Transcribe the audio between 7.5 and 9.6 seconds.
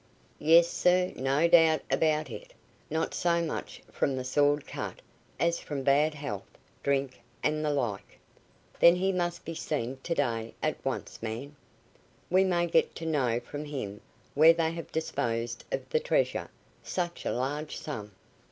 the like." "Then he must be